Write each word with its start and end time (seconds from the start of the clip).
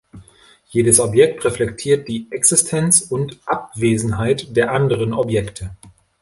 Jedes 0.69 0.99
Objekt 0.99 1.45
reflektiert 1.45 2.07
die 2.07 2.25
Existenz 2.31 3.01
und 3.01 3.39
Abwesenheit 3.45 4.57
der 4.57 4.71
anderen 4.71 5.13
Objekte. 5.13 5.75